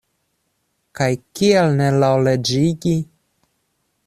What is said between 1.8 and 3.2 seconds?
ne laŭleĝigi?